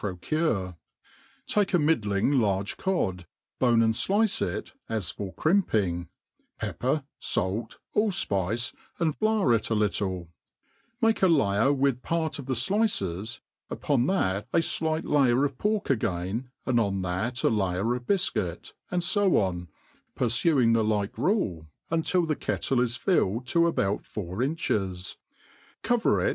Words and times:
procure 0.01 0.75
4 1.47 1.63
take^a 1.63 1.79
middling 1.79 2.39
large 2.39 2.75
cod, 2.75 3.27
bone'^and 3.61 3.93
ftice 3.93 4.41
it 4.41 4.73
as 4.89 5.13
fcvr 5.13 5.35
crimping, 5.35 6.07
pepper, 6.57 7.03
fait, 7.19 7.77
alU 7.95 8.07
fpice, 8.07 8.73
and 8.97 9.15
flour 9.15 9.53
it 9.53 9.69
a 9.69 9.75
little'; 9.75 10.27
mak;c 11.01 11.23
a 11.23 11.29
layex 11.29 11.77
with, 11.77 12.01
pirt 12.01 12.39
of 12.39 12.47
the 12.47 12.55
fliccs, 12.55 13.41
upon 13.69 14.07
tbat 14.07 14.45
a 14.51 14.61
flight 14.63 15.05
layer 15.05 15.45
of 15.45 15.55
pork, 15.59 15.91
again, 15.91 16.49
tand 16.65 16.79
on 16.79 16.99
^hat 17.03 17.43
a 17.43 17.49
layer 17.49 17.93
of 17.93 18.01
bifcuit; 18.07 18.73
and 18.89 19.03
fo 19.03 19.37
on, 19.37 19.67
purfuing 20.17 20.73
the 20.73 20.83
like 20.83 21.15
rule, 21.15 21.67
until 21.91 22.25
the 22.25 22.35
kettle 22.35 22.79
is 22.81 22.95
filled 22.95 23.45
to 23.45 23.71
abcipt 23.71 24.03
four 24.07 24.37
iniches• 24.39 25.17
^covet 25.83 26.25
it. 26.29 26.29